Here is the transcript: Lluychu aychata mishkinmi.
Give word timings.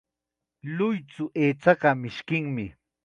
Lluychu 0.73 1.23
aychata 1.41 1.89
mishkinmi. 2.01 2.65